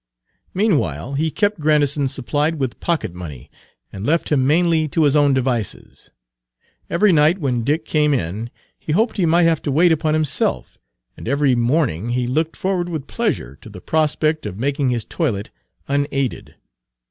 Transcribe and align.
Meanwhile 0.55 1.13
he 1.13 1.29
kept 1.29 1.59
Grandison 1.59 2.07
supplied 2.07 2.55
with 2.55 2.79
pocket 2.79 3.13
money, 3.13 3.51
and 3.93 4.03
left 4.03 4.29
him 4.31 4.47
mainly 4.47 4.87
to 4.87 5.03
his 5.03 5.15
own 5.15 5.31
devices. 5.31 6.09
Every 6.89 7.11
night 7.11 7.37
when 7.37 7.63
Dick 7.63 7.85
came 7.85 8.11
in 8.11 8.49
he 8.79 8.93
hoped 8.93 9.17
he 9.17 9.27
might 9.27 9.43
have 9.43 9.61
to 9.61 9.71
wait 9.71 9.91
upon 9.91 10.15
himself, 10.15 10.79
and 11.15 11.27
every 11.27 11.53
morning 11.53 12.09
he 12.09 12.25
looked 12.25 12.55
forward 12.55 12.89
with 12.89 13.05
pleasure 13.05 13.55
to 13.61 13.69
the 13.69 13.79
prospect 13.79 14.47
of 14.47 14.57
making 14.57 14.89
his 14.89 15.05
toilet 15.05 15.51
unaided. 15.87 16.55